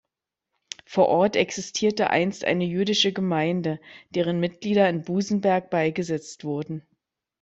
[0.87, 6.81] Vor Ort existierte einst eine jüdische Gemeinde, deren Mitglieder in Busenberg beigesetzt wurden.